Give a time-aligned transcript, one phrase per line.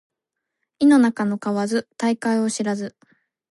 [0.79, 2.95] 井の中の蛙大海を知らず